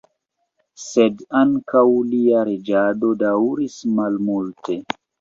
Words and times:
Sed 0.83 1.21
ankaŭ 1.41 1.85
lia 2.15 2.41
reĝado 2.51 3.15
daŭris 3.23 3.81
malmulte. 4.03 4.85